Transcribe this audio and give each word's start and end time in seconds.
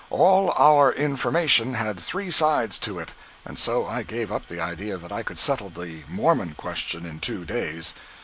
All 0.09 0.51
our 0.57 0.91
"information" 0.91 1.75
had 1.75 1.99
three 1.99 2.31
sides 2.31 2.79
to 2.79 2.97
it, 2.97 3.11
and 3.45 3.59
so 3.59 3.85
I 3.85 4.01
gave 4.01 4.31
up 4.31 4.47
the 4.47 4.59
idea 4.59 4.97
that 4.97 5.11
I 5.11 5.21
could 5.21 5.37
settle 5.37 5.69
the 5.69 6.01
"Mormon 6.09 6.55
question" 6.55 7.05
in 7.05 7.19
two 7.19 7.45
days. 7.45 7.93